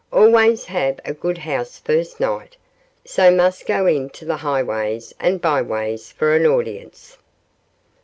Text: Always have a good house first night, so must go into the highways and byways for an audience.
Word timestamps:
Always 0.11 0.65
have 0.65 0.99
a 1.05 1.13
good 1.13 1.37
house 1.37 1.77
first 1.77 2.19
night, 2.19 2.57
so 3.05 3.29
must 3.29 3.67
go 3.67 3.85
into 3.85 4.25
the 4.25 4.37
highways 4.37 5.13
and 5.19 5.39
byways 5.39 6.11
for 6.11 6.35
an 6.35 6.43
audience. 6.47 7.19